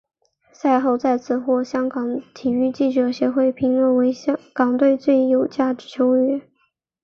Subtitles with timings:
[0.51, 4.11] 赛后再次获香港体育记者协会评选为
[4.51, 6.41] 港队最有价值球员。